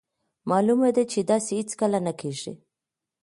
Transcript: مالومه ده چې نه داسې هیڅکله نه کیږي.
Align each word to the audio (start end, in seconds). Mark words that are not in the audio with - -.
مالومه 0.49 0.89
ده 0.95 1.03
چې 1.11 1.19
نه 1.23 1.27
داسې 1.31 1.51
هیڅکله 1.59 1.99
نه 2.07 2.13
کیږي. 2.19 2.53